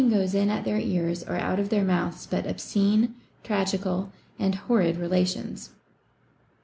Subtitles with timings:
[0.11, 3.13] oes m a^ their ears or out of their mouths but obscene,
[3.43, 5.73] tragical, and horrid relations.